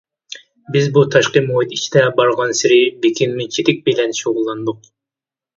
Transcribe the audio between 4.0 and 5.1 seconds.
شۇغۇللاندۇق.